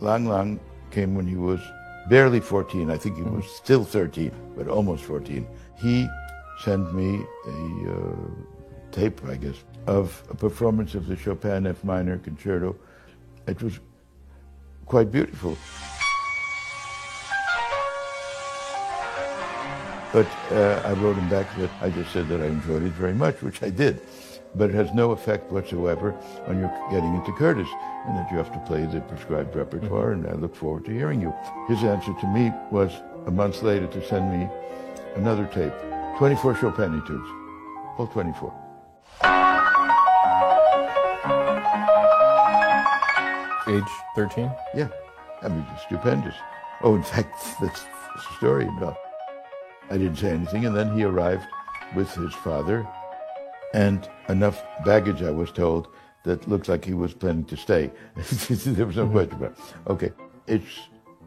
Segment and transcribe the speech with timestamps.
[0.00, 0.60] Lang Lang
[0.90, 1.60] came when he was
[2.08, 2.90] barely 14.
[2.90, 5.46] I think he was still 13, but almost 14.
[5.76, 6.08] He
[6.62, 8.16] sent me a uh,
[8.92, 9.56] tape, I guess,
[9.86, 12.76] of a performance of the Chopin F minor concerto.
[13.46, 13.80] It was
[14.86, 15.56] quite beautiful.
[20.12, 23.12] But uh, I wrote him back that I just said that I enjoyed it very
[23.12, 24.00] much, which I did.
[24.56, 26.14] But it has no effect whatsoever
[26.46, 27.68] on you're getting into Curtis,
[28.06, 31.20] and that you have to play the prescribed repertoire, and I look forward to hearing
[31.20, 31.34] you.
[31.68, 32.90] His answer to me was
[33.26, 34.48] a month later to send me
[35.14, 35.74] another tape,
[36.16, 37.28] 24 Chopin etudes,
[37.98, 38.54] all 24.
[43.68, 43.82] Age
[44.14, 44.50] 13?
[44.74, 44.88] Yeah,
[45.42, 46.34] I mean, it's stupendous.
[46.82, 48.96] Oh, in fact, that's the story about.
[49.90, 51.44] I didn't say anything, and then he arrived
[51.94, 52.88] with his father
[53.74, 55.88] and enough baggage, I was told,
[56.24, 57.90] that looked like he was planning to stay.
[58.16, 59.58] there was no question about it.
[59.88, 60.12] Okay,
[60.46, 60.80] it's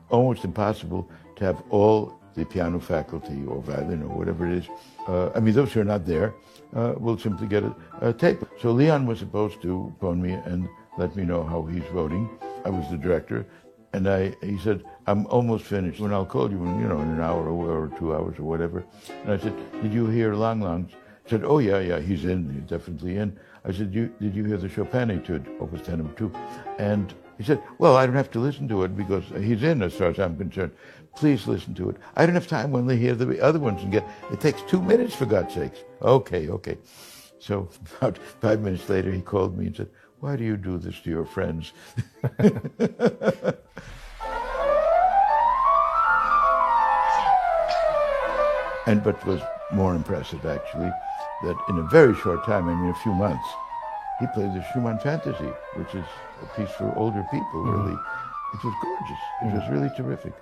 [0.09, 4.69] almost impossible to have all the piano faculty or violin or whatever it is.
[5.07, 6.33] Uh, I mean, those who are not there
[6.75, 8.43] uh, will simply get a, a tape.
[8.61, 12.29] So Leon was supposed to phone me and let me know how he's voting.
[12.65, 13.45] I was the director,
[13.93, 15.99] and I he said, I'm almost finished.
[15.99, 18.43] When I'll call you, in, you know, in an hour or, or two hours or
[18.43, 18.83] whatever.
[19.23, 20.91] And I said, Did you hear Lang Lang's?
[21.29, 22.51] Said, Oh yeah, yeah, he's in.
[22.51, 23.37] He's definitely in.
[23.63, 26.31] I said, you, Did you hear the Chopin Etude, Opus 10 of 2?
[26.79, 29.93] And he said, Well, I don't have to listen to it because he's in, as
[29.93, 30.71] far as I'm concerned.
[31.15, 31.97] Please listen to it.
[32.15, 34.07] I don't have time when they hear the other ones and get.
[34.31, 35.79] It takes two minutes for God's sakes.
[36.01, 36.77] Okay, okay.
[37.39, 40.99] So about five minutes later, he called me and said, why do you do this
[41.01, 41.71] to your friends?
[48.85, 49.41] and but was
[49.71, 50.91] more impressive, actually,
[51.43, 53.47] that in a very short time, I mean a few months,
[54.19, 56.05] he played the Schumann Fantasy, which is
[56.41, 57.83] a piece for older people, mm-hmm.
[57.83, 57.99] really.
[58.53, 59.17] It was gorgeous.
[59.41, 59.57] It mm-hmm.
[59.57, 60.33] was really terrific.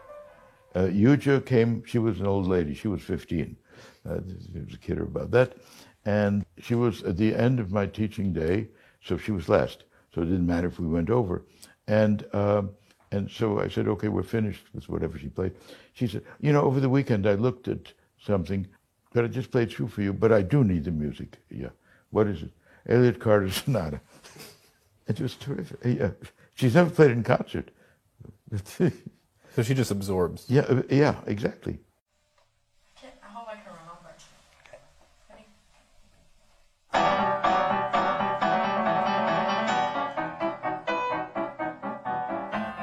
[0.76, 3.56] Uh, Yuja came, she was an old lady, she was 15.
[4.08, 4.20] Uh,
[4.54, 5.54] there was a kid about that.
[6.06, 8.70] And she was at the end of my teaching day,
[9.04, 9.84] so she was last.
[10.14, 11.44] So it didn't matter if we went over.
[11.88, 12.64] And, uh,
[13.12, 15.54] and so I said, okay, we're finished with whatever she played.
[15.94, 18.68] She said, you know, over the weekend I looked at something
[19.14, 21.38] that I just played through for you, but I do need the music.
[21.50, 21.70] Yeah.
[22.10, 22.52] What is it?
[22.88, 24.02] Elliott Carter Sonata.
[25.08, 25.80] it was terrific.
[25.84, 26.12] Yeah.
[26.56, 27.72] She's never played it in concert.
[28.66, 30.46] so she just absorbs.
[30.48, 31.80] Yeah, uh, yeah, exactly.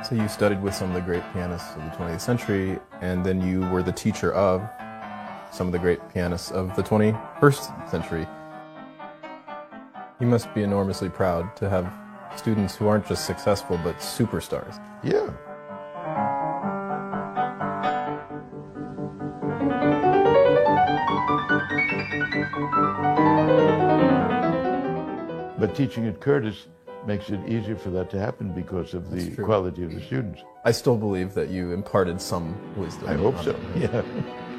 [0.05, 3.41] So you studied with some of the great pianists of the 20th century, and then
[3.41, 4.61] you were the teacher of
[5.55, 8.27] some of the great pianists of the 21st century.
[10.21, 11.93] You must be enormously proud to have
[12.37, 14.83] students who aren't just successful, but superstars.
[15.05, 15.31] Yeah.
[25.57, 26.67] But teaching at Curtis
[27.07, 30.43] makes it easier for that to happen because of the quality of the students.
[30.65, 33.09] I still believe that you imparted some wisdom.
[33.09, 34.03] I hope so, yeah.